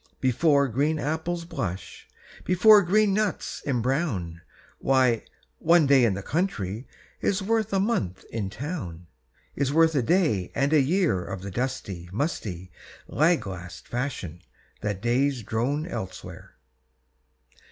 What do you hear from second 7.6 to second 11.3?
a month in town; Is worth a day and a year